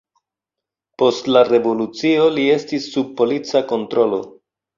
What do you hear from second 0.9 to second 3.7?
Post la Revolucio li estis sub polica